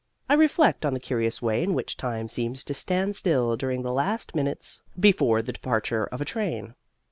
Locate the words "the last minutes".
3.83-4.81